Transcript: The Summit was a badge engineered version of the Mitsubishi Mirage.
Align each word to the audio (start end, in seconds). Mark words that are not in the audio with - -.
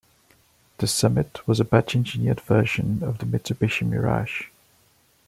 The 0.79 0.87
Summit 0.87 1.47
was 1.47 1.59
a 1.59 1.63
badge 1.63 1.95
engineered 1.95 2.41
version 2.41 3.03
of 3.03 3.19
the 3.19 3.27
Mitsubishi 3.27 3.87
Mirage. 3.87 4.45